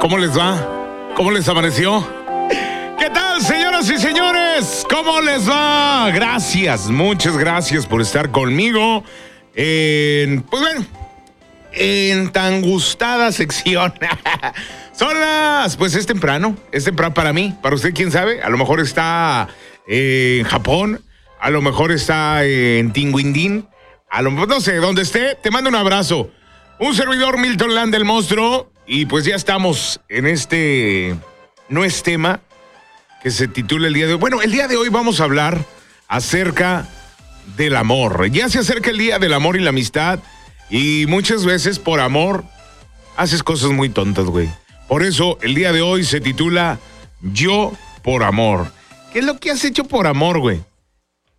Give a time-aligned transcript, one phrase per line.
[0.00, 0.56] ¿Cómo les, va?
[1.14, 2.04] ¿Cómo les amaneció?
[2.98, 4.84] ¿Qué tal, señoras y señores?
[4.90, 6.10] ¿Cómo les va?
[6.10, 9.04] Gracias, muchas gracias por estar conmigo
[9.54, 10.86] en, pues bueno,
[11.72, 13.92] en tan gustada sección.
[14.92, 18.58] Son las, pues es temprano, es temprano para mí, para usted, quién sabe, a lo
[18.58, 19.48] mejor está
[19.86, 21.02] en Japón,
[21.40, 23.68] a lo mejor está en Tinguindín,
[24.10, 26.30] a lo mejor, no sé, donde esté, te mando un abrazo.
[26.78, 31.14] Un servidor Milton Land del monstruo y pues ya estamos en este,
[31.68, 32.40] no es tema,
[33.22, 34.18] que se titula el día de hoy.
[34.18, 35.58] Bueno, el día de hoy vamos a hablar
[36.08, 36.88] acerca
[37.56, 38.30] del amor.
[38.30, 40.20] Ya se acerca el día del amor y la amistad
[40.70, 42.44] y muchas veces por amor
[43.16, 44.48] haces cosas muy tontas, güey.
[44.88, 46.78] Por eso el día de hoy se titula
[47.20, 48.72] Yo por amor.
[49.12, 50.62] ¿Qué es lo que has hecho por amor, güey?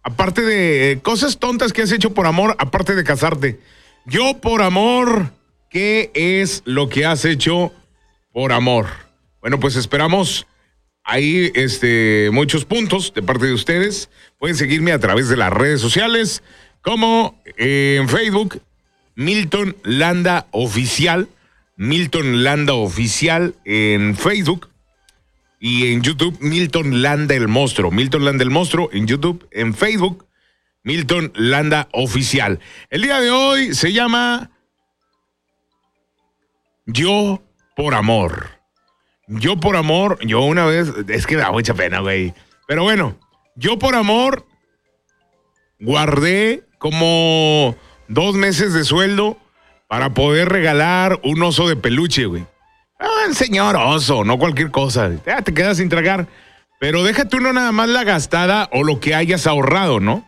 [0.03, 3.59] Aparte de eh, cosas tontas que has hecho por amor, aparte de casarte.
[4.05, 5.31] Yo por amor,
[5.69, 7.71] ¿qué es lo que has hecho
[8.33, 8.87] por amor?
[9.41, 10.45] Bueno, pues esperamos
[11.03, 14.09] ahí este, muchos puntos de parte de ustedes.
[14.39, 16.43] Pueden seguirme a través de las redes sociales,
[16.81, 18.61] como eh, en Facebook,
[19.15, 21.27] Milton Landa Oficial.
[21.75, 24.69] Milton Landa Oficial en Facebook.
[25.59, 27.89] Y en YouTube, Milton Landa el Monstruo.
[27.89, 30.27] Milton Landa el Monstruo en YouTube, en Facebook,
[30.83, 32.59] Milton Landa Oficial.
[32.89, 34.51] El día de hoy se llama
[36.85, 37.41] Yo
[37.77, 38.62] por Amor.
[39.39, 42.33] Yo por amor, yo una vez, es que da mucha pena, güey.
[42.67, 43.17] Pero bueno,
[43.55, 44.45] yo por amor
[45.79, 47.75] guardé como
[48.07, 49.37] dos meses de sueldo
[49.87, 52.45] para poder regalar un oso de peluche, güey.
[52.99, 55.11] Ah, señor oso, no cualquier cosa.
[55.25, 56.27] Ya te quedas sin tragar.
[56.79, 60.27] Pero déjate uno nada más la gastada o lo que hayas ahorrado, ¿no?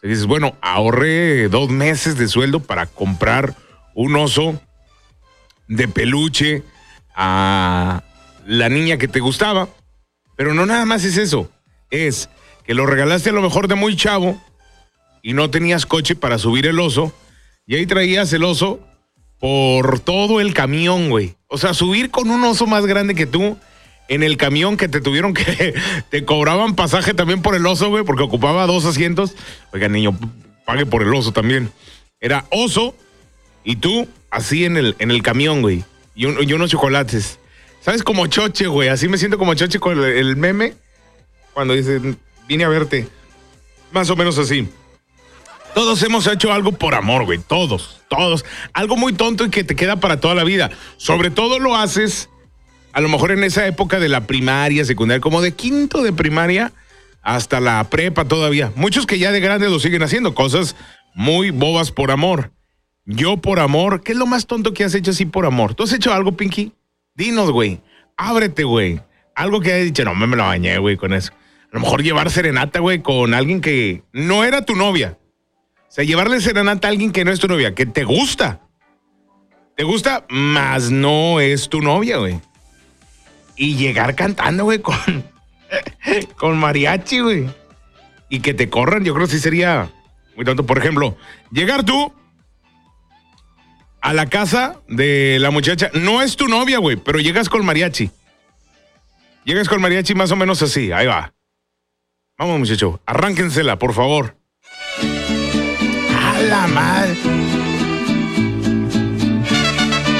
[0.00, 3.54] Si dices, bueno, ahorré dos meses de sueldo para comprar
[3.94, 4.60] un oso
[5.66, 6.62] de peluche
[7.14, 8.02] a
[8.48, 9.68] la niña que te gustaba.
[10.36, 11.50] Pero no nada más es eso.
[11.90, 12.28] Es
[12.64, 14.42] que lo regalaste a lo mejor de muy chavo
[15.22, 17.12] y no tenías coche para subir el oso.
[17.66, 18.80] Y ahí traías el oso
[19.38, 21.34] por todo el camión, güey.
[21.48, 23.58] O sea, subir con un oso más grande que tú
[24.08, 25.74] en el camión que te tuvieron que.
[26.10, 29.34] Te cobraban pasaje también por el oso, güey, porque ocupaba dos asientos.
[29.72, 30.18] Oiga, niño,
[30.64, 31.70] pague por el oso también.
[32.20, 32.94] Era oso
[33.62, 35.84] y tú así en el, en el camión, güey.
[36.14, 37.38] Y, y unos chocolates.
[37.80, 38.02] ¿Sabes?
[38.02, 38.88] Como choche, güey.
[38.88, 40.74] Así me siento como choche con el, meme.
[41.52, 42.00] Cuando dice,
[42.46, 43.08] vine a verte.
[43.92, 44.68] Más o menos así.
[45.74, 47.38] Todos hemos hecho algo por amor, güey.
[47.38, 48.44] Todos, todos.
[48.72, 50.70] Algo muy tonto y que te queda para toda la vida.
[50.96, 52.28] Sobre todo lo haces,
[52.92, 56.72] a lo mejor en esa época de la primaria, secundaria, como de quinto de primaria
[57.22, 58.72] hasta la prepa todavía.
[58.74, 60.34] Muchos que ya de grandes lo siguen haciendo.
[60.34, 60.76] Cosas
[61.14, 62.52] muy bobas por amor.
[63.04, 64.02] Yo por amor.
[64.02, 65.74] ¿Qué es lo más tonto que has hecho así por amor?
[65.74, 66.72] ¿Tú has hecho algo, Pinky?
[67.18, 67.80] Dinos, güey.
[68.16, 69.00] Ábrete, güey.
[69.34, 71.32] Algo que hayas dicho, no, me, lo bañé, güey, con eso.
[71.64, 75.18] A lo mejor llevar serenata, güey, con alguien que no era tu novia.
[75.76, 78.60] O sea, llevarle serenata a alguien que no es tu novia, que te gusta.
[79.76, 82.40] Te gusta, más no es tu novia, güey.
[83.56, 84.96] Y llegar cantando, güey, con,
[86.36, 87.50] con mariachi, güey.
[88.28, 89.90] Y que te corran, yo creo que sí sería
[90.36, 90.64] muy tonto.
[90.64, 91.16] Por ejemplo,
[91.50, 92.12] llegar tú
[94.00, 95.90] a la casa de la muchacha.
[95.94, 98.10] No es tu novia, güey, pero llegas con mariachi.
[99.44, 100.92] Llegas con mariachi más o menos así.
[100.92, 101.32] Ahí va.
[102.38, 103.00] Vamos, muchacho.
[103.06, 104.36] Arránquensela, por favor.
[106.16, 107.16] A la madre.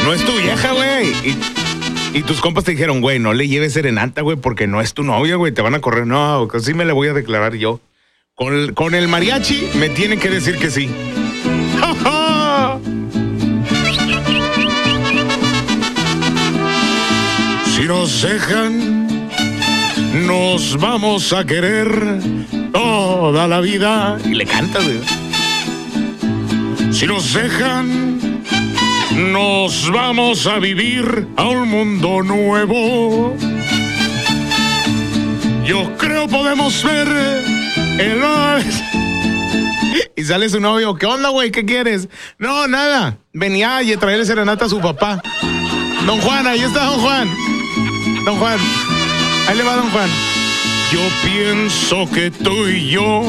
[0.04, 1.08] No es tu vieja, güey.
[1.28, 1.38] Y,
[2.18, 5.02] y tus compas te dijeron, güey, no le lleves serenata, güey, porque no es tu
[5.04, 5.52] novia, güey.
[5.52, 6.06] Te van a correr.
[6.06, 7.80] No, así me la voy a declarar yo.
[8.34, 8.54] Con,
[8.94, 10.88] el- mariachi me tienen que decir que sí.
[11.80, 12.17] ¡Ja, ja!
[17.78, 19.30] Si nos dejan,
[20.26, 22.18] nos vamos a querer
[22.72, 24.18] toda la vida.
[24.24, 24.98] Y le cantas, güey.
[26.92, 28.42] Si nos dejan,
[29.32, 33.36] nos vamos a vivir a un mundo nuevo.
[35.64, 37.06] Yo creo podemos ver
[38.00, 38.20] el...
[40.16, 41.52] Y sale su novio, ¿qué onda, güey?
[41.52, 42.08] ¿Qué quieres?
[42.38, 43.18] No, nada.
[43.32, 45.22] Venía y traerle serenata a su papá.
[46.04, 47.57] Don Juan, ahí está Don Juan.
[48.28, 48.58] Don Juan,
[49.48, 50.10] ahí le va Don Juan.
[50.92, 53.22] Yo pienso que tú y yo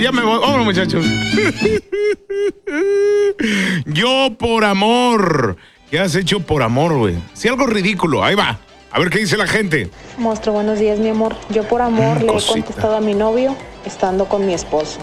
[0.00, 0.40] ya me voy.
[0.40, 1.06] Vámonos, muchachos.
[3.86, 5.56] Yo por amor.
[5.88, 7.14] ¿Qué has hecho por amor, güey?
[7.32, 8.24] Si algo ridículo.
[8.24, 8.58] Ahí va.
[8.90, 9.88] A ver qué dice la gente.
[10.18, 11.36] Monstruo, buenos días, mi amor.
[11.50, 13.54] Yo por amor Mm, le he contestado a mi novio
[13.84, 14.98] estando con mi esposo.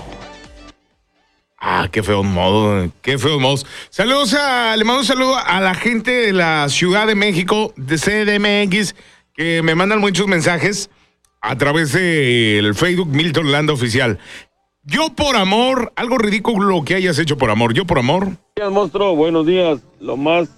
[1.62, 3.66] Ah, qué feo modo, qué feo modos.
[3.90, 7.98] Saludos a, le mando un saludo a la gente de la Ciudad de México, de
[7.98, 8.96] CDMX,
[9.34, 10.90] que me mandan muchos mensajes
[11.42, 14.20] a través del Facebook Milton Landa Oficial.
[14.84, 17.74] Yo por amor, algo ridículo que hayas hecho por amor.
[17.74, 18.24] Yo por amor.
[18.26, 19.16] Buenos días, monstruo.
[19.16, 19.80] Buenos días.
[20.00, 20.50] Lo más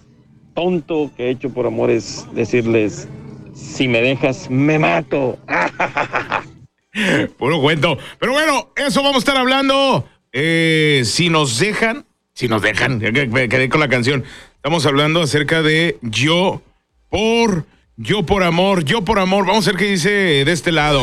[0.54, 3.07] tonto que he hecho por amor es decirles,
[3.54, 5.39] si me dejas, me mato.
[7.38, 7.97] Puro cuento.
[8.19, 10.06] Pero bueno, eso vamos a estar hablando.
[10.33, 14.24] Eh, si nos dejan, si nos dejan, quedé con la canción.
[14.56, 16.62] Estamos hablando acerca de yo
[17.10, 17.66] por,
[17.98, 19.45] yo por amor, yo por amor.
[19.45, 21.01] Vamos a ver qué dice de este lado.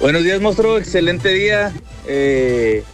[0.00, 0.78] Buenos días, monstruo.
[0.78, 1.72] Excelente día.
[2.06, 2.84] Eh,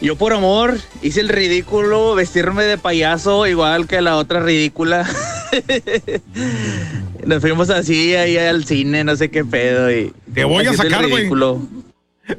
[0.00, 5.08] yo por amor hice el ridículo, vestirme de payaso igual que la otra ridícula.
[7.24, 9.92] Nos fuimos así ahí al cine, no sé qué pedo.
[9.92, 11.28] Y Te voy a sacar, güey.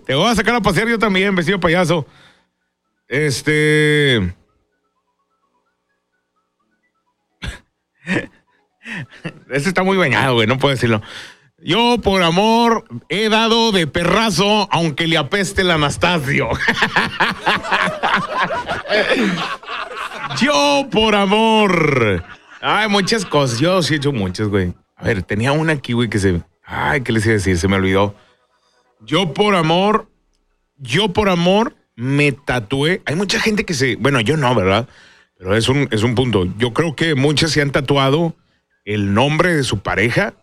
[0.05, 2.05] Te voy a sacar a pasear yo también, vestido payaso.
[3.07, 4.17] Este.
[9.49, 11.01] Este está muy bañado, güey, no puedo decirlo.
[11.63, 16.49] Yo, por amor, he dado de perrazo, aunque le apeste el Anastasio.
[20.41, 22.23] Yo, por amor.
[22.61, 23.59] Ay, muchas cosas.
[23.59, 24.73] Yo sí he hecho muchas, güey.
[24.95, 26.41] A ver, tenía una aquí, güey, que se.
[26.65, 27.59] Ay, ¿qué les iba a decir?
[27.59, 28.15] Se me olvidó.
[29.03, 30.07] Yo por amor,
[30.77, 33.01] yo por amor me tatué.
[33.05, 34.87] Hay mucha gente que se, bueno, yo no, ¿verdad?
[35.37, 36.45] Pero es un, es un punto.
[36.57, 38.35] Yo creo que muchas se han tatuado
[38.85, 40.33] el nombre de su pareja.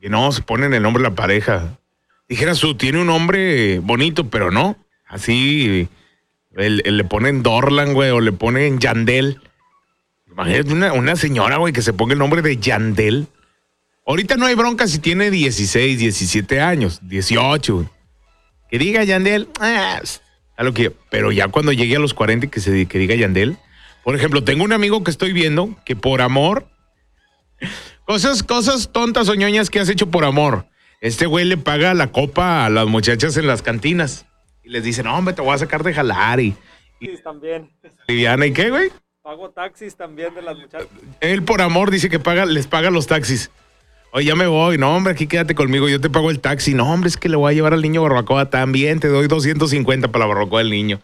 [0.00, 1.78] Que no, se ponen el nombre de la pareja.
[2.28, 4.76] Dijeras tú, tiene un nombre bonito, pero no.
[5.06, 5.88] Así,
[6.54, 9.40] le ponen Dorlan, güey, o le ponen Yandel.
[10.30, 13.26] Imagínate una, una señora, güey, que se ponga el nombre de Yandel.
[14.08, 17.74] Ahorita no hay bronca si tiene 16, 17 años, 18.
[17.74, 17.88] güey.
[18.70, 20.00] Que diga Yandel, ah,
[20.56, 23.58] a lo que, pero ya cuando llegue a los 40 que se que diga Yandel.
[24.02, 26.66] Por ejemplo, tengo un amigo que estoy viendo que por amor
[28.06, 30.64] cosas cosas tontas o ñoñas que has hecho por amor.
[31.02, 34.24] Este güey le paga la copa a las muchachas en las cantinas
[34.64, 36.56] y les dice, "No, hombre, te voy a sacar de jalar y
[37.22, 37.70] También.
[38.06, 38.90] liviana y qué, güey?"
[39.22, 40.88] Pago taxis también de las muchachas.
[41.20, 43.50] Él por amor dice que paga, les paga los taxis.
[44.12, 44.78] Oye, ya me voy.
[44.78, 45.88] No, hombre, aquí quédate conmigo.
[45.88, 46.74] Yo te pago el taxi.
[46.74, 49.00] No, hombre, es que le voy a llevar al niño barbacoa también.
[49.00, 51.00] Te doy 250 para la barbacoa del niño.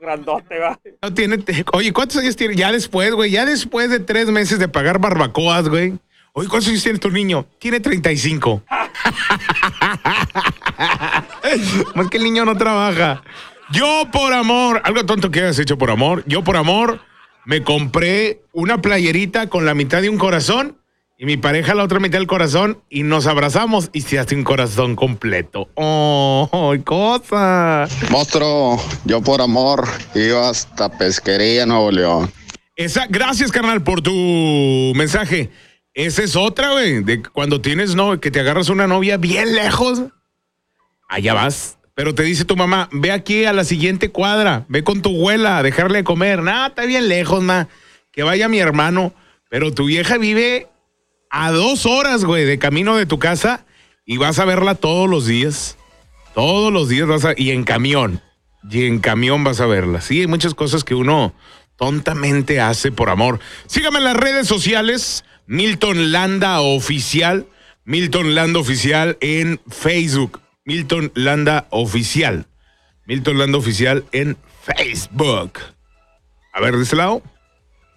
[0.00, 0.78] Grandote, va.
[1.02, 1.38] No tiene.
[1.38, 2.54] te- Oye, ¿cuántos años tiene?
[2.56, 3.30] Ya después, güey.
[3.30, 5.94] Ya después de tres meses de pagar barbacoas, güey.
[6.32, 7.46] Oye, ¿cuántos años tiene tu niño?
[7.58, 8.62] Tiene 35.
[11.94, 13.22] Más que el niño no trabaja.
[13.70, 16.22] Yo por amor, algo tonto que hayas hecho por amor.
[16.26, 17.00] Yo por amor
[17.44, 20.76] me compré una playerita con la mitad de un corazón
[21.20, 24.44] y mi pareja la otra mitad del corazón y nos abrazamos y se hace un
[24.44, 25.68] corazón completo.
[25.74, 27.88] ¡Oh, cosa!
[28.08, 32.30] Monstruo, yo por amor iba hasta Pesquería, Nuevo León.
[32.76, 35.50] Esa, gracias, carnal, por tu mensaje.
[35.92, 37.02] Esa es otra, güey.
[37.02, 40.00] De cuando tienes no, que te agarras una novia bien lejos.
[41.08, 41.78] Allá vas.
[41.94, 45.58] Pero te dice tu mamá, ve aquí a la siguiente cuadra, ve con tu abuela
[45.58, 46.44] a dejarle de comer.
[46.44, 47.66] Nada, está bien lejos, ma.
[48.12, 49.12] Que vaya mi hermano.
[49.50, 50.68] Pero tu vieja vive
[51.30, 53.66] a dos horas, güey, de camino de tu casa
[54.04, 55.76] y vas a verla todos los días.
[56.34, 57.34] Todos los días vas a.
[57.36, 58.22] Y en camión.
[58.70, 60.00] Y en camión vas a verla.
[60.00, 61.34] Sí, hay muchas cosas que uno
[61.76, 63.40] tontamente hace por amor.
[63.66, 65.24] Sígame en las redes sociales.
[65.46, 67.46] Milton Landa Oficial.
[67.84, 70.40] Milton Landa Oficial en Facebook.
[70.64, 72.46] Milton Landa Oficial.
[73.06, 75.58] Milton Landa Oficial en Facebook.
[76.52, 77.22] A ver, de ese lado.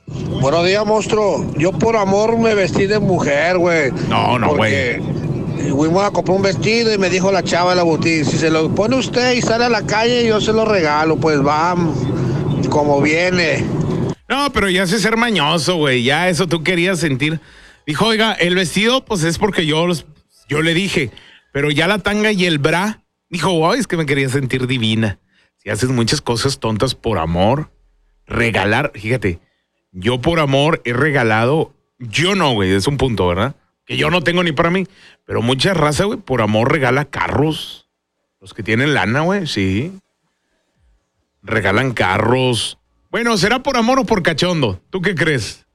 [0.08, 1.54] Buenos días, monstruo.
[1.58, 3.92] Yo por amor me vestí de mujer, güey.
[4.10, 5.00] No, no, güey.
[5.72, 8.50] Fuimos a comprar un vestido y me dijo la chava de la boutique, si se
[8.50, 11.18] lo pone usted y sale a la calle, yo se lo regalo.
[11.18, 11.98] Pues vamos,
[12.70, 13.64] como viene.
[14.28, 16.04] No, pero ya sé ser mañoso, güey.
[16.04, 17.40] Ya eso tú querías sentir.
[17.86, 20.06] Dijo, oiga, el vestido, pues es porque yo, los-
[20.50, 21.12] yo le dije,
[21.54, 23.04] pero ya la tanga y el bra.
[23.30, 25.20] Dijo, wow, es que me quería sentir divina.
[25.58, 27.72] Si haces muchas cosas tontas por amor,
[28.26, 29.40] regalar, fíjate,
[29.92, 33.56] yo por amor he regalado, yo no, güey, es un punto, ¿verdad?
[33.86, 34.88] Que yo no tengo ni para mí,
[35.26, 37.90] pero mucha raza, güey, por amor regala carros.
[38.40, 39.92] Los que tienen lana, güey, sí.
[41.44, 42.80] Regalan carros.
[43.12, 44.82] Bueno, ¿será por amor o por cachondo?
[44.90, 45.66] ¿Tú qué crees?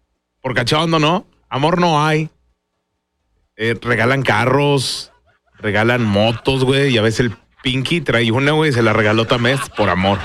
[0.41, 1.27] Por cachondo, ¿no?
[1.49, 2.31] Amor no hay.
[3.57, 5.13] Eh, regalan carros,
[5.59, 6.95] regalan motos, güey.
[6.95, 10.19] Y a veces el Pinky trae una, güey, se la regaló también por amor.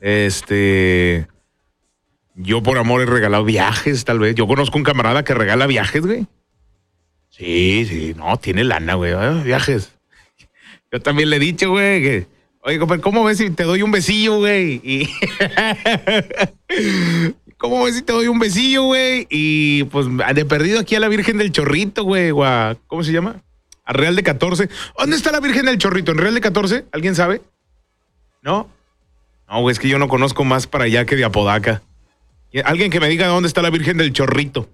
[0.00, 1.26] Este.
[2.40, 4.36] Yo por amor he regalado viajes, tal vez.
[4.36, 6.26] Yo conozco un camarada que regala viajes, güey.
[7.30, 9.12] Sí, sí, no, tiene lana, güey.
[9.12, 9.92] ah, Viajes.
[10.92, 12.26] Yo también le he dicho, güey, que.
[12.62, 14.80] Oye, compadre, ¿cómo ves si te doy un besillo, güey?
[17.56, 19.26] ¿Cómo ves si te doy un besillo, güey?
[19.30, 22.30] Y pues de perdido aquí a la Virgen del Chorrito, güey.
[22.86, 23.42] ¿Cómo se llama?
[23.84, 24.68] A Real de 14.
[24.98, 26.12] ¿Dónde está la Virgen del Chorrito?
[26.12, 26.84] ¿En Real de 14?
[26.92, 27.40] ¿Alguien sabe?
[28.42, 28.68] ¿No?
[29.48, 31.82] No, güey, es que yo no conozco más para allá que de Apodaca.
[32.64, 34.68] Alguien que me diga dónde está la Virgen del Chorrito.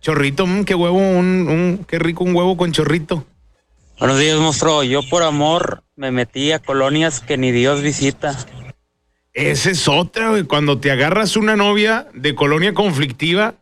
[0.00, 3.26] Chorrito, mm, qué huevo, un, un- qué rico un huevo con chorrito.
[3.98, 4.84] Buenos días, monstruo.
[4.84, 8.36] Yo por amor me metí a colonias que ni Dios visita.
[9.32, 10.44] Esa es otra, güey.
[10.44, 13.54] Cuando te agarras una novia de colonia conflictiva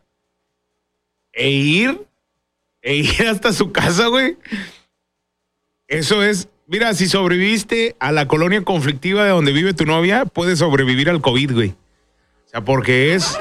[1.33, 2.05] e ir,
[2.81, 4.37] e ir hasta su casa, güey.
[5.87, 10.59] Eso es, mira, si sobreviviste a la colonia conflictiva de donde vive tu novia, puedes
[10.59, 11.75] sobrevivir al COVID, güey.
[12.63, 13.37] Porque es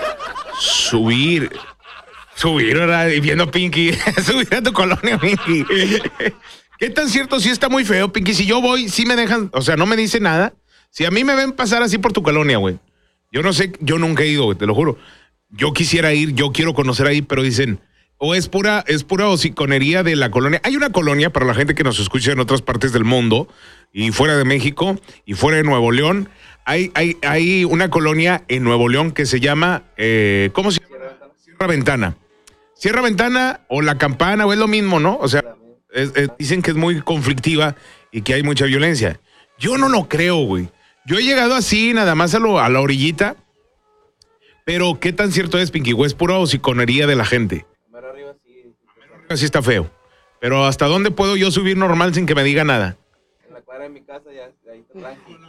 [0.59, 1.50] subir,
[2.35, 3.09] subir, ¿verdad?
[3.09, 3.92] Y viendo Pinky,
[4.25, 5.64] subir a tu colonia, Pinky.
[6.78, 7.38] ¿Qué tan cierto?
[7.40, 8.35] Si está muy feo, Pinky.
[8.35, 10.54] Si yo voy, sí me dejan, o sea, no me dice nada.
[10.90, 12.78] Si a mí me ven pasar así por tu colonia, güey.
[13.33, 14.99] Yo no sé, yo nunca he ido, güey, te lo juro.
[15.50, 17.80] Yo quisiera ir, yo quiero conocer ahí, pero dicen,
[18.18, 20.61] o es pura, es pura hociconería de la colonia.
[20.64, 23.49] Hay una colonia para la gente que nos escucha en otras partes del mundo
[23.92, 26.28] y fuera de México y fuera de Nuevo León.
[26.64, 30.94] Hay, hay, hay una colonia en Nuevo León que se llama, eh, ¿cómo se llama?
[31.44, 32.16] Sierra Ventana.
[32.75, 35.16] Sierra Ventana o La Campana, o es lo mismo, ¿no?
[35.21, 35.42] O sea,
[36.38, 37.76] dicen que es muy conflictiva
[38.11, 39.21] y que hay mucha violencia.
[39.59, 40.68] Yo no lo creo, güey.
[41.06, 43.37] Yo he llegado así, nada más a, lo- a la orillita.
[44.64, 45.92] Pero, ¿qué tan cierto es, Pinky?
[45.92, 47.66] Güey, es pura hociconería de la gente.
[49.28, 49.90] Así está feo.
[50.40, 52.97] Pero, ¿hasta dónde puedo yo subir normal sin que me diga nada?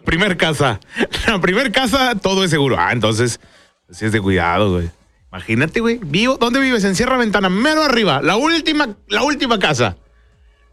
[0.05, 0.79] Primer casa.
[1.27, 2.77] La primer casa, todo es seguro.
[2.79, 3.39] Ah, entonces,
[3.85, 4.89] pues sí es de cuidado, güey.
[5.31, 5.99] Imagínate, güey.
[6.01, 6.83] Vivo, ¿Dónde vives?
[6.85, 8.21] En Sierra Ventana, mero arriba.
[8.21, 9.97] La última, la última casa.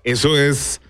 [0.05, 0.81] Eso es,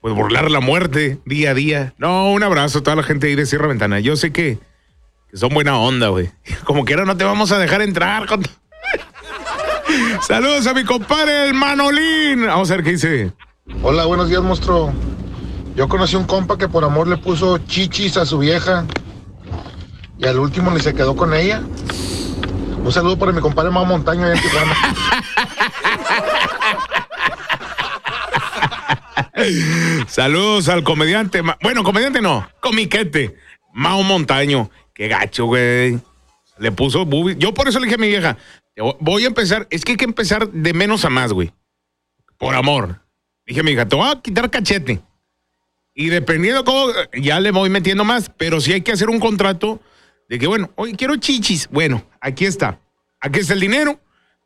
[0.00, 1.94] pues, burlar la muerte día a día.
[1.98, 4.00] No, un abrazo a toda la gente ahí de Sierra Ventana.
[4.00, 4.58] Yo sé que,
[5.30, 6.30] que son buena onda, güey.
[6.64, 8.26] Como quiera, no te vamos a dejar entrar.
[8.26, 8.42] con-
[10.20, 12.46] Saludos a mi compadre, el Manolín.
[12.46, 13.32] Vamos a ver qué dice.
[13.82, 14.92] Hola, buenos días, monstruo.
[15.76, 18.84] Yo conocí un compa que por amor le puso chichis a su vieja
[20.18, 21.62] y al último ni se quedó con ella.
[22.82, 24.74] Un saludo para mi compadre Mau Montaño allá en Tijuana.
[30.08, 31.42] Saludos al comediante.
[31.62, 33.36] Bueno, comediante no, comiquete.
[33.72, 34.70] Mao Montaño.
[34.92, 36.00] Qué gacho, güey.
[36.58, 37.38] Le puso boobies.
[37.38, 38.36] Yo por eso le dije a mi vieja,
[39.00, 41.52] voy a empezar, es que hay que empezar de menos a más, güey.
[42.38, 43.00] Por amor.
[43.46, 45.00] Dije mi hija, te voy a quitar cachete.
[45.94, 48.30] Y dependiendo cómo, ya le voy metiendo más.
[48.36, 49.80] Pero sí hay que hacer un contrato
[50.28, 51.68] de que, bueno, oye, quiero chichis.
[51.70, 52.78] Bueno, aquí está.
[53.20, 53.98] Aquí está el dinero.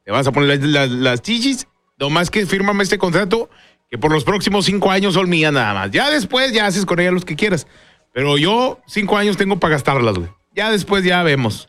[0.05, 1.67] Te vas a poner las, las- las chichis.
[1.99, 3.51] Nomás que fírmame este contrato
[3.91, 5.91] que por los próximos cinco años son mías nada más.
[5.91, 7.67] Ya después ya haces con ella los que quieras.
[8.15, 10.31] Pero yo cinco años tengo para gastarlas, güey.
[10.55, 11.69] Ya después ya vemos.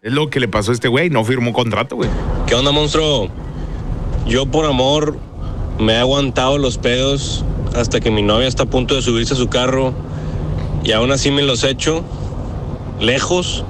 [0.00, 1.10] Es lo que le pasó a este güey.
[1.10, 2.08] No firmó contrato, güey.
[2.46, 3.28] ¿Qué onda, monstruo?
[4.26, 5.18] Yo por amor
[5.80, 9.36] me he aguantado los pedos hasta que mi novia está a punto de subirse a
[9.36, 9.94] su carro
[10.84, 12.04] y aún así me los echo
[13.00, 13.64] lejos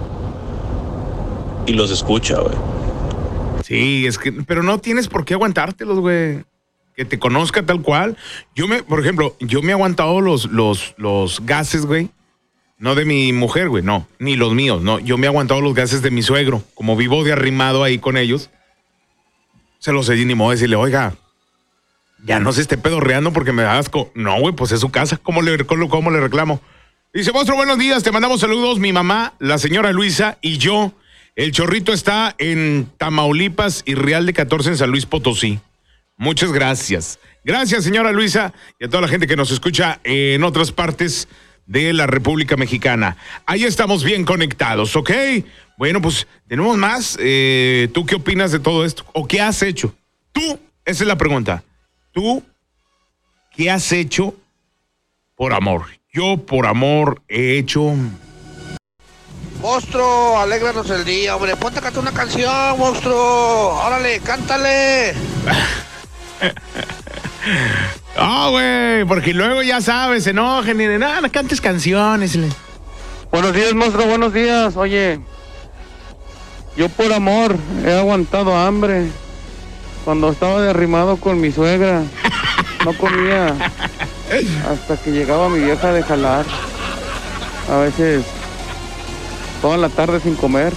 [1.66, 2.54] y los escucha, güey.
[3.64, 6.44] Sí, es que, pero no tienes por qué aguantártelos, güey.
[6.94, 8.16] Que te conozca tal cual.
[8.54, 12.10] Yo me, por ejemplo, yo me he aguantado los, los, los gases, güey.
[12.78, 14.06] No de mi mujer, güey, no.
[14.18, 15.00] Ni los míos, no.
[15.00, 16.62] Yo me he aguantado los gases de mi suegro.
[16.74, 18.50] Como vivo de arrimado ahí con ellos.
[19.80, 21.14] Se los he ni modo de decirle, oiga,
[22.24, 24.10] ya no se esté pedorreando porque me da asco.
[24.14, 25.16] No, güey, pues es su casa.
[25.16, 26.60] ¿Cómo le, le reclamo?
[27.12, 28.02] Dice, monstruo, buenos días.
[28.02, 28.78] Te mandamos saludos.
[28.78, 30.92] Mi mamá, la señora Luisa y yo.
[31.34, 35.60] El chorrito está en Tamaulipas y Real de 14 en San Luis Potosí.
[36.16, 37.20] Muchas gracias.
[37.44, 41.28] Gracias, señora Luisa, y a toda la gente que nos escucha en otras partes
[41.68, 43.16] de la República Mexicana.
[43.46, 45.10] Ahí estamos bien conectados, ¿ok?
[45.76, 47.16] Bueno, pues tenemos más.
[47.20, 49.04] Eh, ¿Tú qué opinas de todo esto?
[49.12, 49.94] ¿O qué has hecho?
[50.32, 51.62] Tú, esa es la pregunta.
[52.10, 52.42] ¿Tú
[53.54, 54.34] qué has hecho
[55.36, 55.84] por amor?
[56.12, 57.94] Yo por amor he hecho...
[59.60, 61.56] Monstruo, alégranos el día, hombre.
[61.56, 63.74] Ponte a cantar una canción, monstruo.
[63.84, 65.14] Órale, cántale.
[68.16, 72.38] Ah, güey, porque luego ya sabes, se enojan y de nada, no cantes canciones.
[73.30, 74.76] Buenos días, monstruo, buenos días.
[74.76, 75.20] Oye,
[76.76, 79.06] yo por amor he aguantado hambre
[80.04, 82.02] cuando estaba derrimado con mi suegra.
[82.84, 83.54] no comía
[84.68, 86.46] hasta que llegaba mi vieja de jalar.
[87.70, 88.24] A veces
[89.60, 90.72] toda la tarde sin comer.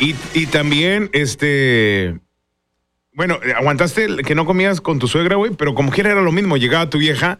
[0.00, 2.18] Y, y también, este.
[3.14, 6.32] Bueno, aguantaste el que no comías con tu suegra, güey, pero como quiera era lo
[6.32, 6.56] mismo.
[6.56, 7.38] Llegaba tu vieja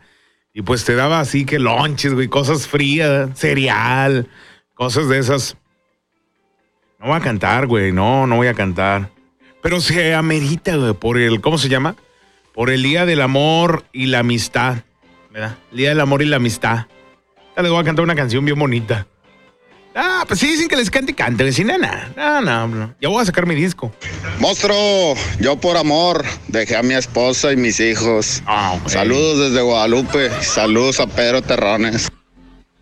[0.52, 4.28] y pues te daba así que lonches, güey, cosas frías, cereal,
[4.74, 5.56] cosas de esas.
[7.00, 9.10] No voy a cantar, güey, no, no voy a cantar.
[9.62, 11.96] Pero se amerita, güey, por el, ¿cómo se llama?
[12.52, 14.84] Por el Día del Amor y la Amistad,
[15.32, 15.58] ¿verdad?
[15.72, 16.86] El Día del Amor y la Amistad.
[17.56, 19.08] Ya les voy a cantar una canción bien bonita.
[19.94, 21.78] Ah, pues sí dicen que les cante, cante, vecina.
[22.16, 22.94] No, no, no.
[23.00, 23.92] Ya voy a sacar mi disco.
[24.40, 28.42] Monstruo, yo por amor dejé a mi esposa y mis hijos.
[28.46, 30.30] Ah, Saludos desde Guadalupe.
[30.42, 32.10] Saludos a Pedro Terrones.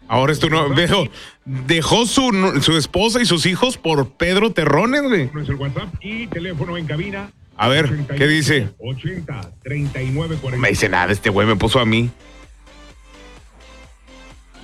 [0.09, 0.69] Ahora esto no.
[0.75, 1.09] Veo,
[1.45, 5.31] dejó su, su esposa y sus hijos por Pedro Terrones, güey.
[5.33, 7.31] Nuestro WhatsApp y teléfono en cabina.
[7.57, 8.71] A ver, ¿qué dice?
[8.78, 10.57] 80 39 40.
[10.57, 12.11] No me dice nada, este güey me puso a mí.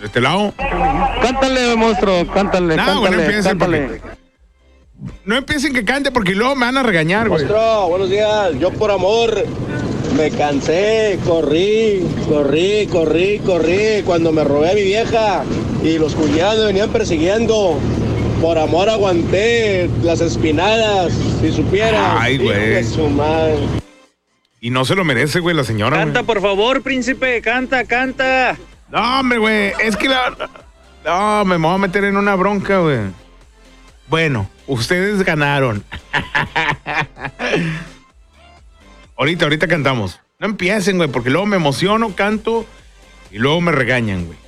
[0.00, 0.54] ¿De este lado?
[1.22, 4.00] Cántale, monstruo, cántale, No, güey, no cántale, empiecen cántale.
[5.24, 7.42] No empiecen que cante porque luego me van a regañar, güey.
[7.42, 8.58] Monstruo, buenos días.
[8.58, 9.44] Yo por amor
[10.16, 14.02] me cansé, corrí, corrí, corrí, corrí.
[14.04, 15.44] Cuando me robé a mi vieja
[15.82, 17.78] y los cuñados me venían persiguiendo.
[18.40, 22.16] Por amor aguanté las espinadas, si supieras.
[22.20, 22.70] Ay, güey.
[22.70, 23.58] de su madre.
[24.60, 25.96] Y no se lo merece, güey, la señora.
[25.96, 28.56] Canta, por favor, príncipe, canta, canta.
[28.90, 30.50] No, hombre, güey, es que la...
[31.04, 33.00] No, me voy a meter en una bronca, güey.
[34.08, 35.84] Bueno, ustedes ganaron.
[39.16, 40.20] ahorita, ahorita cantamos.
[40.38, 42.66] No empiecen, güey, porque luego me emociono, canto
[43.30, 44.38] y luego me regañan, güey.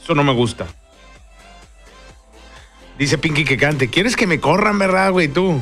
[0.00, 0.66] Eso no me gusta.
[2.98, 3.88] Dice Pinky que cante.
[3.88, 5.60] ¿Quieres que me corran, verdad, güey, tú?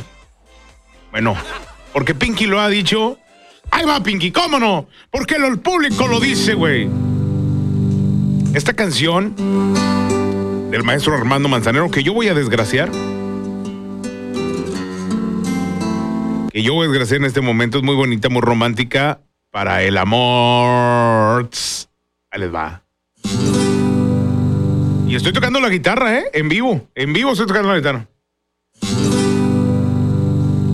[1.11, 1.37] Bueno,
[1.92, 3.18] porque Pinky lo ha dicho.
[3.71, 4.88] Ahí va, Pinky, ¿cómo no?
[5.11, 6.88] Porque el público lo dice, güey.
[8.59, 9.37] Esta canción
[10.73, 12.90] del maestro Armando Manzanero, que yo voy a desgraciar,
[16.51, 19.21] que yo voy a desgraciar en este momento, es muy bonita, muy romántica
[19.53, 21.49] para el amor.
[22.33, 22.83] Ahí les va.
[25.07, 26.25] Y estoy tocando la guitarra, ¿eh?
[26.33, 28.09] En vivo, en vivo estoy tocando la guitarra.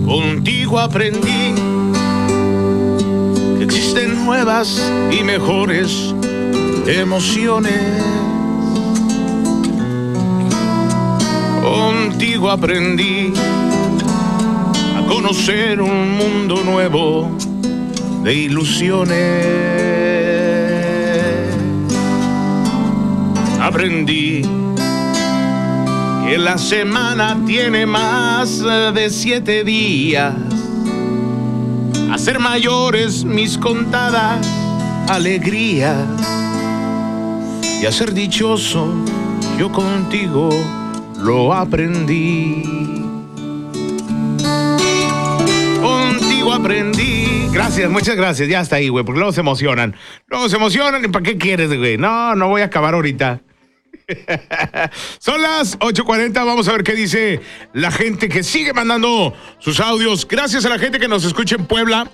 [0.07, 1.53] Contigo aprendí
[3.59, 6.15] que existen nuevas y mejores
[6.87, 7.73] emociones.
[11.63, 13.33] Contigo aprendí
[14.95, 17.35] a conocer un mundo nuevo
[18.23, 19.15] de ilusiones.
[23.59, 24.43] Aprendí
[26.25, 28.59] que la semana tiene más
[28.93, 30.35] de siete días.
[32.11, 34.47] Hacer mayores mis contadas
[35.09, 35.97] alegrías
[37.85, 38.91] a ser dichoso
[39.59, 40.49] yo contigo
[41.19, 42.63] lo aprendí.
[45.81, 47.47] Contigo aprendí.
[47.51, 48.49] Gracias, muchas gracias.
[48.49, 49.95] Ya está ahí, güey, porque luego se emocionan.
[50.27, 51.97] Luego se emocionan y ¿para qué quieres, güey?
[51.97, 53.41] No, no voy a acabar ahorita.
[55.19, 57.39] Son las 8.40, vamos a ver qué dice
[57.73, 60.27] la gente que sigue mandando sus audios.
[60.27, 62.09] Gracias a la gente que nos escucha en Puebla,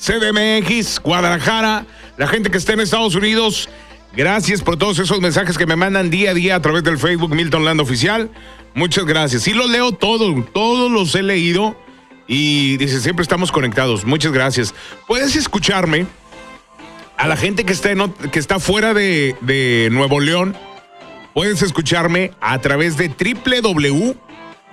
[0.00, 1.84] CDMX, Guadalajara,
[2.16, 3.68] la gente que está en Estados Unidos.
[4.18, 7.32] Gracias por todos esos mensajes que me mandan día a día a través del Facebook
[7.32, 8.32] Milton Land Oficial.
[8.74, 9.44] Muchas gracias.
[9.44, 11.76] Sí los leo todos, todos los he leído
[12.26, 14.04] y dice, siempre estamos conectados.
[14.04, 14.74] Muchas gracias.
[15.06, 16.08] Puedes escucharme
[17.16, 17.94] a la gente que está,
[18.32, 20.56] que está fuera de, de Nuevo León.
[21.32, 23.12] Puedes escucharme a través de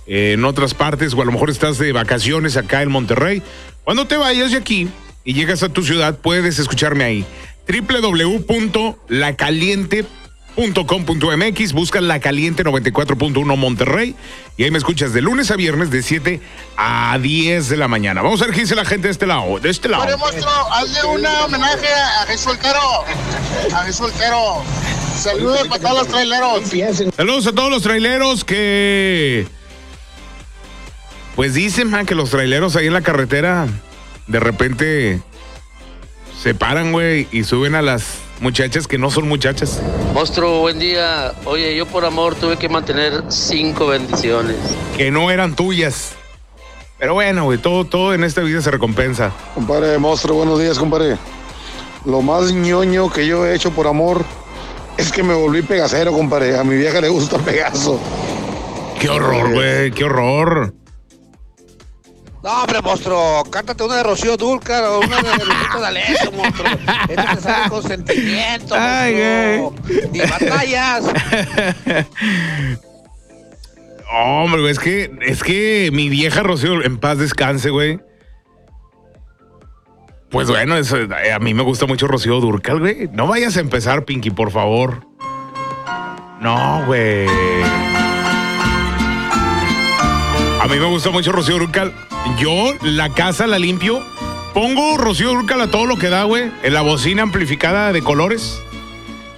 [0.07, 3.43] eh, en otras partes, o a lo mejor estás de vacaciones acá en Monterrey.
[3.85, 4.89] Cuando te vayas de aquí
[5.25, 7.27] y llegas a tu ciudad, puedes escucharme ahí.
[10.57, 14.17] www.lacaliente.com.mx, busca La Caliente 94.1 Monterrey
[14.57, 16.41] y ahí me escuchas de lunes a viernes de 7
[16.77, 18.23] a 10 de la mañana.
[18.23, 19.59] Vamos a ver qué dice la gente de este lado.
[19.61, 20.05] De este lado.
[20.05, 23.05] Oye, monstruo, hazle un homenaje a Jesús Olquero.
[23.75, 24.13] A Jesús.
[25.19, 26.63] Saludos para todos los traileros.
[27.17, 29.47] Saludos a todos los traileros que.
[31.35, 33.67] Pues dicen, man, que los traileros ahí en la carretera
[34.27, 35.21] de repente
[36.43, 39.81] se paran, güey, y suben a las muchachas que no son muchachas.
[40.15, 41.33] Monstruo, buen día.
[41.45, 44.57] Oye, yo por amor tuve que mantener cinco bendiciones.
[44.97, 46.13] Que no eran tuyas.
[46.99, 49.31] Pero bueno, güey, todo, todo en esta vida se recompensa.
[49.55, 51.17] Compadre, monstruo, buenos días, compadre.
[52.05, 54.25] Lo más ñoño que yo he hecho por amor
[54.97, 56.57] es que me volví pegacero, compadre.
[56.59, 58.01] A mi vieja le gusta Pegaso.
[58.99, 60.73] Qué horror, güey, qué horror.
[62.47, 66.69] No, hombre, monstruo, cántate una de Rocío Dúrcal o una de Luisito D'Alessio, monstruo.
[67.09, 70.11] Esto te sale con sentimiento, Ay, monstruo.
[70.13, 71.05] Ni batallas.
[74.13, 77.99] Hombre, güey, es que, es que mi vieja Rocío, en paz descanse, güey.
[80.31, 83.09] Pues bueno, eso, eh, a mí me gusta mucho Rocío Durcal, güey.
[83.13, 85.05] No vayas a empezar, Pinky, por favor.
[86.41, 87.27] No, güey.
[90.67, 91.93] A mí me gusta mucho Rocío Durcal.
[92.39, 94.03] Yo la casa la limpio.
[94.53, 96.51] Pongo Rocío Durcal a todo lo que da, güey.
[96.65, 98.61] En la bocina amplificada de colores.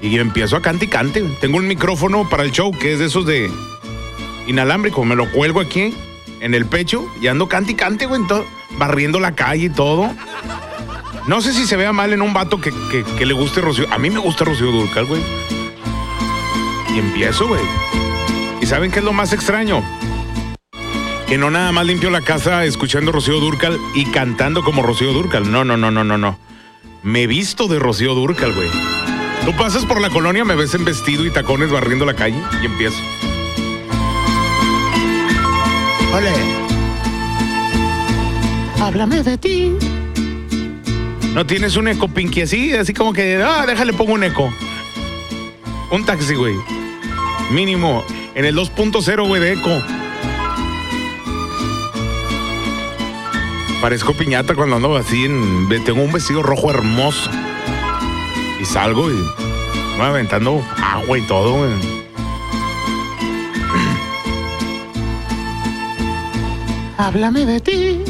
[0.01, 1.23] Y empiezo a cante y cante.
[1.41, 3.51] Tengo un micrófono para el show que es de esos de
[4.47, 5.05] inalámbrico.
[5.05, 5.93] Me lo cuelgo aquí
[6.41, 8.23] en el pecho y ando cante y cante, güey.
[8.79, 10.11] barriendo la calle y todo.
[11.27, 13.87] No sé si se vea mal en un vato que, que- que le guste Rocío.
[13.93, 15.21] A mí me gusta Rocío Durcal, güey.
[16.95, 17.61] Y empiezo, güey.
[18.63, 19.83] ¿Y saben qué es lo más extraño?
[21.29, 25.51] Que no nada más limpio la casa escuchando Rocío Durcal y cantando como Rocío Durcal.
[25.53, 26.39] No, no, no, no, no, no.
[27.03, 28.71] Me visto de Rocío Durcal, güey.
[29.45, 32.65] Tú pasas por la colonia, me ves en vestido y tacones barriendo la calle y
[32.65, 32.97] empiezo.
[36.15, 36.33] Ole.
[38.81, 39.73] Háblame de ti.
[41.35, 42.73] ¿No tienes un eco pinky así?
[42.73, 44.51] Así como que, ah, déjale, pongo un eco.
[45.91, 46.55] Un taxi, güey.
[47.51, 48.03] Mínimo.
[48.35, 49.83] En el 2.0, güey, de eco.
[53.81, 55.69] Parezco piñata cuando ando así en...
[55.85, 57.31] Tengo un vestido rojo hermoso.
[58.61, 59.15] Y salgo y...
[59.97, 61.71] Me aventando agua y todo, güey.
[66.99, 68.01] Háblame de ti.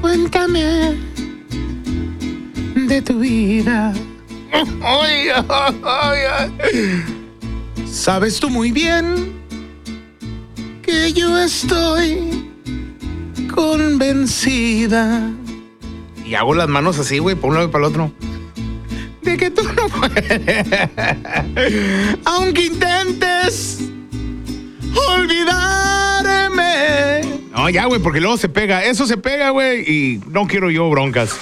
[0.00, 0.96] Cuéntame
[2.76, 3.92] de tu vida.
[7.86, 9.32] Sabes tú muy bien
[10.82, 12.53] que yo estoy
[13.54, 15.30] convencida.
[16.24, 18.12] Y hago las manos así, güey, por un lado y para el otro.
[19.22, 20.88] De que tú no puedes.
[22.24, 23.80] Aunque intentes
[25.16, 27.22] olvidarme.
[27.52, 28.84] No, ya, güey, porque luego se pega.
[28.84, 29.80] Eso se pega, güey.
[29.80, 31.36] Y no quiero yo broncas.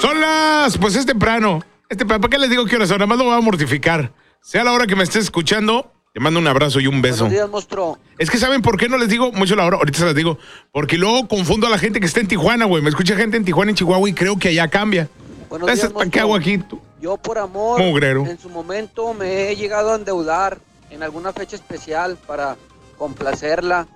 [0.00, 0.78] Son las.
[0.78, 1.62] Pues es temprano.
[1.88, 2.20] Es temprano.
[2.20, 2.98] ¿Para qué les digo que horas son?
[2.98, 4.12] Nada más lo voy a mortificar.
[4.40, 7.24] Sea la hora que me estés escuchando, te mando un abrazo y un beso.
[7.24, 7.98] Buenos días, monstruo.
[8.18, 9.78] Es que ¿saben por qué no les digo mucho la hora?
[9.78, 10.38] Ahorita se las digo.
[10.70, 12.82] Porque luego confundo a la gente que está en Tijuana, güey.
[12.82, 15.08] Me escucha gente en Tijuana, en Chihuahua y creo que allá cambia.
[15.48, 16.58] Buenos Entonces, días, ¿para qué hago aquí?
[16.58, 16.80] tú?
[17.00, 18.26] Yo por amor, Mugrero.
[18.26, 20.58] en su momento me he llegado a endeudar
[20.90, 22.56] en alguna fecha especial para
[22.98, 23.88] complacerla.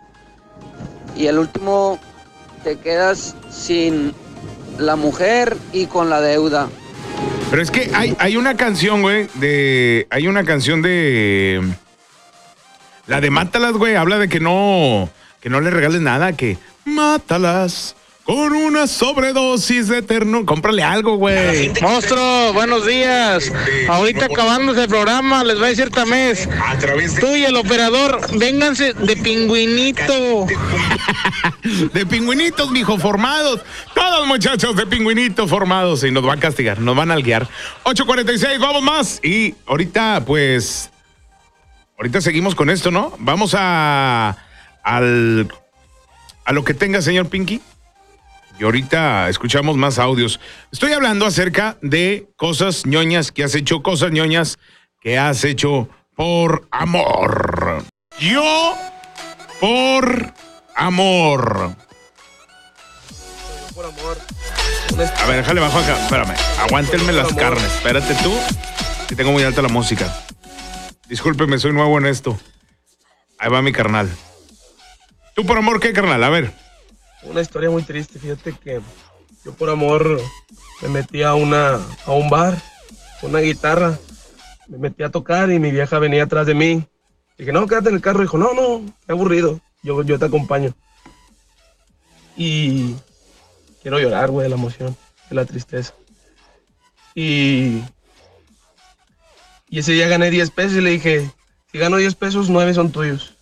[1.16, 2.00] Y el último
[2.64, 4.14] te quedas sin
[4.79, 6.68] la mujer y con la deuda.
[7.50, 10.07] Pero es que hay, hay una canción, güey, de.
[10.11, 11.61] Hay una canción de.
[13.07, 13.95] La de Mátalas, güey.
[13.95, 15.09] Habla de que no.
[15.40, 16.59] Que no le regales nada, que.
[16.85, 20.45] Mátalas con una sobredosis de eterno.
[20.45, 21.73] Cómprale algo, güey.
[21.81, 23.53] Monstruo, buenos días.
[23.88, 26.49] Ahorita acabándose el programa, les va a decir Tamés.
[27.21, 30.47] Tú y el operador, vénganse de pingüinito.
[31.92, 33.61] De pingüinitos, mijo, formados.
[33.95, 36.05] Todos muchachos de pingüinitos formados.
[36.05, 37.49] Y nos van a castigar, nos van a guiar.
[37.85, 39.21] 8.46, vamos más.
[39.23, 40.90] Y ahorita, pues.
[41.98, 43.12] Ahorita seguimos con esto, ¿no?
[43.18, 44.37] Vamos a.
[44.82, 45.48] Al.
[46.44, 47.61] A lo que tenga, señor Pinky.
[48.59, 50.40] Y ahorita escuchamos más audios.
[50.72, 54.59] Estoy hablando acerca de cosas ñoñas que has hecho, cosas ñoñas
[55.00, 57.85] que has hecho por amor.
[58.18, 58.74] Yo
[59.61, 60.32] por
[60.74, 61.76] amor.
[63.74, 64.18] Por amor.
[65.18, 66.02] A ver, déjale bajo acá.
[66.02, 66.35] Espérame.
[66.61, 67.64] Aguántenme las carnes.
[67.64, 68.32] Espérate tú.
[69.06, 70.26] Que tengo muy alta la música.
[71.09, 72.38] Discúlpeme, soy nuevo en esto.
[73.38, 74.11] Ahí va mi carnal.
[75.35, 76.23] ¿Tú por amor qué, carnal?
[76.25, 76.53] A ver.
[77.23, 78.81] Una historia muy triste, fíjate que
[79.45, 80.21] yo por amor
[80.83, 82.57] me metí a una a un bar,
[83.23, 83.99] una guitarra,
[84.69, 86.87] me metí a tocar y mi vieja venía atrás de mí.
[87.38, 88.21] Dije, no, quédate en el carro.
[88.21, 90.75] Dijo, no, no, qué aburrido, yo, yo te acompaño.
[92.37, 92.97] Y
[93.83, 94.97] quiero llorar, güey, de la emoción,
[95.29, 95.95] de la tristeza.
[97.14, 97.83] Y,
[99.68, 101.31] y ese día gané 10 pesos y le dije,
[101.72, 103.35] si gano 10 pesos, 9 son tuyos.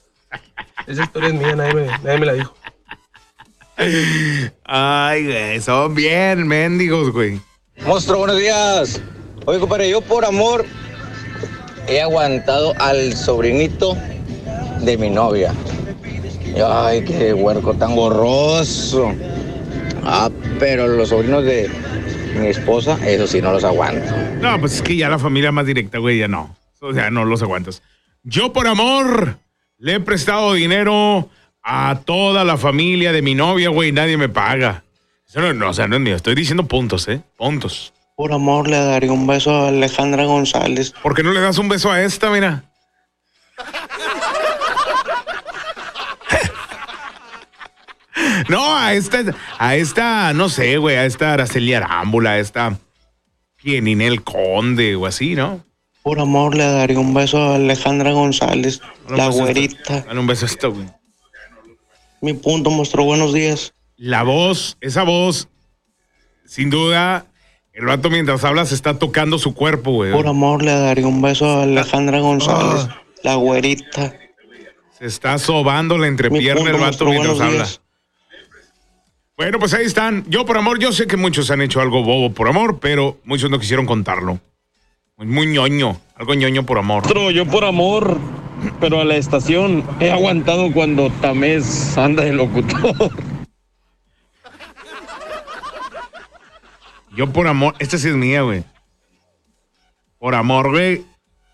[0.87, 2.55] Esa historia es mía, nadie me, nadie me la dijo.
[4.65, 7.41] Ay, güey, son bien mendigos, güey.
[7.87, 9.01] Monstruo, buenos días.
[9.47, 10.65] Oye, compadre, yo por amor
[11.89, 13.97] he aguantado al sobrinito
[14.81, 15.53] de mi novia.
[16.67, 19.13] Ay, qué huerco tan gorroso.
[20.05, 21.69] Ah, pero los sobrinos de
[22.35, 24.15] mi esposa, eso sí no los aguanto.
[24.41, 26.57] No, pues es que ya la familia más directa, güey, ya no.
[26.81, 27.83] O sea, no los aguantas.
[28.23, 29.39] Yo por amor
[29.79, 31.29] le he prestado dinero
[31.63, 34.85] a toda la familia de mi novia, güey, nadie me paga.
[35.27, 37.21] Eso no, no, o sea, no es mío, estoy diciendo puntos, ¿eh?
[37.37, 37.93] Puntos.
[38.17, 40.95] Por amor le daría un beso a Alejandra González.
[41.03, 42.65] ¿Por qué no le das un beso a esta, mira?
[48.49, 49.23] No, a esta,
[49.59, 52.79] a esta, no sé, güey, a esta Araceli Arámbula, a esta
[53.65, 55.65] Ninel Conde o así, ¿no?
[56.03, 60.01] Por amor le daría un beso a Alejandra González, un la güerita.
[60.03, 60.87] Dale un beso a esta, güey.
[62.21, 63.73] Mi punto mostró buenos días.
[63.97, 65.49] La voz, esa voz,
[66.47, 67.27] sin duda,
[67.73, 70.13] el vato mientras habla se está tocando su cuerpo, güey.
[70.13, 73.03] Por amor le daría un beso a Alejandra González, Ah.
[73.23, 74.15] la güerita.
[74.99, 77.53] Se está sobando la entrepierna el vato mientras habla.
[77.65, 77.81] días.
[79.37, 80.25] Bueno, pues ahí están.
[80.29, 83.51] Yo por amor, yo sé que muchos han hecho algo bobo por amor, pero muchos
[83.51, 84.39] no quisieron contarlo.
[85.17, 87.03] Muy, muy ñoño, algo ñoño por amor.
[87.33, 88.17] Yo por amor,
[88.81, 93.11] pero a la estación he aguantado cuando Tamés anda de locutor.
[97.17, 98.65] Yo por amor, esta sí es mía, güey.
[100.19, 101.05] Por amor, güey,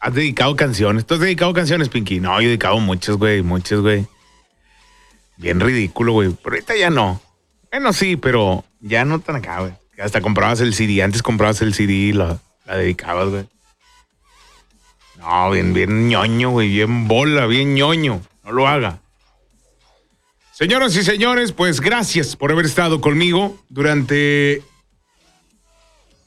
[0.01, 1.05] has dedicado canciones.
[1.05, 2.19] ¿Tú has dedicado canciones, Pinky?
[2.19, 4.07] No, yo he dedicado muchas, güey, muchas, güey.
[5.37, 6.31] Bien ridículo, güey.
[6.43, 7.21] Pero ahorita ya no.
[7.71, 9.73] Bueno, sí, pero ya no tan acá, güey.
[9.99, 11.03] Hasta comprabas el CD.
[11.03, 13.45] Antes comprabas el CD y la, la dedicabas, güey.
[15.19, 16.69] No, bien, bien ñoño, güey.
[16.69, 18.23] Bien bola, bien ñoño.
[18.45, 19.01] No lo haga.
[20.53, 24.63] Señoras y señores, pues gracias por haber estado conmigo durante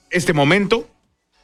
[0.09, 0.87] este momento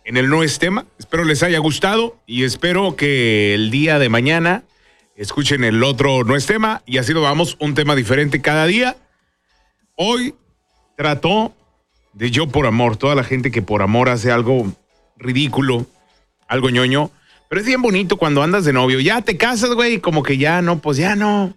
[0.05, 0.85] en el No es tema.
[0.97, 4.63] Espero les haya gustado y espero que el día de mañana
[5.15, 8.95] escuchen el otro No es tema y así lo vamos, un tema diferente cada día.
[10.01, 10.33] Hoy
[10.95, 11.53] trató
[12.13, 14.71] de yo por amor, toda la gente que por amor hace algo
[15.17, 15.88] ridículo,
[16.47, 17.12] algo ñoño,
[17.49, 19.01] pero es bien bonito cuando andas de novio.
[19.01, 21.53] Ya te casas, güey, como que ya no, pues ya no.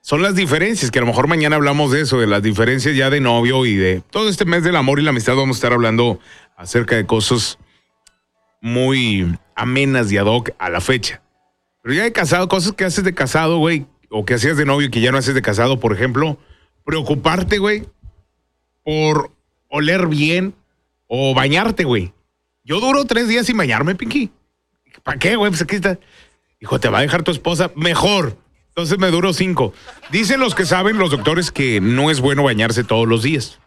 [0.00, 3.10] Son las diferencias, que a lo mejor mañana hablamos de eso, de las diferencias ya
[3.10, 5.74] de novio y de todo este mes del amor y la amistad vamos a estar
[5.74, 6.18] hablando
[6.56, 7.58] acerca de cosas
[8.62, 11.20] muy amenas y ad hoc a la fecha.
[11.82, 14.86] Pero ya de casado, cosas que haces de casado, güey, o que hacías de novio
[14.86, 16.38] y que ya no haces de casado, por ejemplo,
[16.84, 17.86] preocuparte, güey,
[18.84, 19.30] por
[19.68, 20.54] oler bien
[21.06, 22.12] o bañarte, güey.
[22.62, 24.30] Yo duro tres días sin bañarme, Pinky.
[25.02, 25.50] ¿Para qué, güey?
[25.50, 25.98] Pues aquí está.
[26.60, 28.38] Hijo, te va a dejar tu esposa mejor.
[28.68, 29.72] Entonces me duró cinco.
[30.10, 33.58] Dicen los que saben, los doctores, que no es bueno bañarse todos los días.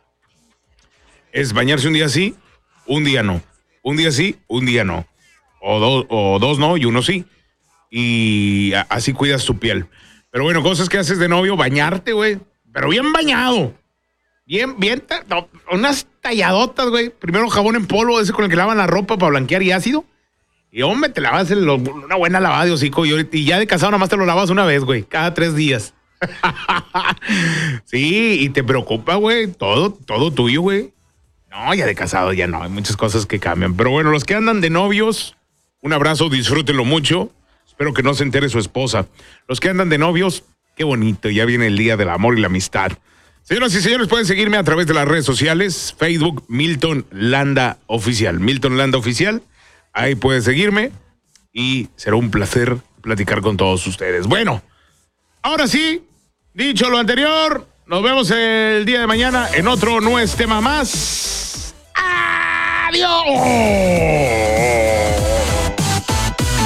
[1.31, 2.35] Es bañarse un día sí,
[2.87, 3.41] un día no.
[3.83, 5.07] Un día sí, un día no.
[5.61, 7.25] O, dos o dos no y uno sí.
[7.89, 9.85] Y así cuidas tu piel.
[10.31, 12.39] Pero bueno, cosas que haces de novio, bañarte, güey.
[12.77, 13.73] Pero bien bañado.
[14.45, 15.03] Bien, bien,
[15.71, 17.09] unas talladotas, güey.
[17.09, 20.05] Primero jabón en polvo, ese con el que lavan la ropa para blanquear y ácido.
[20.71, 24.15] Y hombre, te lavas el- una buena lavada de y, ya de casado nomás te
[24.17, 25.95] lo lavas una vez, güey, cada tres días.
[27.85, 30.93] sí, y te preocupa, güey, todo, todo tuyo, güey.
[31.49, 33.75] No, ya de casado ya no, hay muchas cosas que cambian.
[33.75, 35.35] Pero bueno, los que andan de novios,
[35.81, 37.31] un abrazo, disfrútenlo mucho.
[37.65, 39.07] Espero que no se entere su esposa.
[39.47, 40.43] Los que andan de novios,
[40.77, 42.91] qué bonito, ya viene el día del amor y la amistad.
[43.43, 48.39] Señoras y señores, pueden seguirme a través de las redes sociales, Facebook, Milton Landa Oficial.
[48.39, 49.41] Milton Landa Oficial,
[49.93, 50.91] ahí pueden seguirme
[51.51, 54.27] y será un placer platicar con todos ustedes.
[54.27, 54.61] Bueno,
[55.41, 56.03] ahora sí,
[56.53, 61.73] dicho lo anterior, nos vemos el día de mañana en otro No es tema más.
[61.95, 64.36] ¡Adiós!